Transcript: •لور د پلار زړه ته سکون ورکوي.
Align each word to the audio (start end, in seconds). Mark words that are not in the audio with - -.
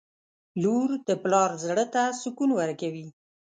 •لور 0.61 0.89
د 1.07 1.09
پلار 1.23 1.49
زړه 1.65 1.85
ته 1.93 2.03
سکون 2.21 2.49
ورکوي. 2.59 3.07